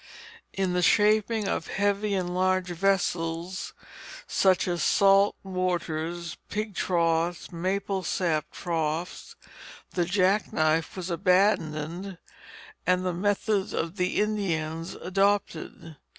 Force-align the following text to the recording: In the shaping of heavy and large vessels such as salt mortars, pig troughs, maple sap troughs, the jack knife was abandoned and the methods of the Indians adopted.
In 0.51 0.73
the 0.73 0.81
shaping 0.81 1.47
of 1.47 1.67
heavy 1.67 2.15
and 2.15 2.33
large 2.33 2.69
vessels 2.69 3.73
such 4.25 4.67
as 4.67 4.81
salt 4.81 5.35
mortars, 5.43 6.37
pig 6.49 6.73
troughs, 6.73 7.51
maple 7.51 8.01
sap 8.01 8.49
troughs, 8.51 9.35
the 9.91 10.05
jack 10.05 10.51
knife 10.51 10.97
was 10.97 11.11
abandoned 11.11 12.17
and 12.87 13.05
the 13.05 13.13
methods 13.13 13.73
of 13.73 13.97
the 13.97 14.19
Indians 14.19 14.95
adopted. 14.95 15.97